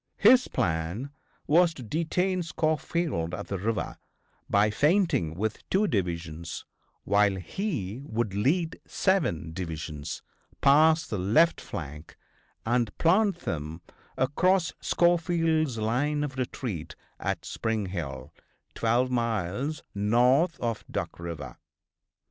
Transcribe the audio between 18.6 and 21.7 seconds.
twelve miles north of Duck River.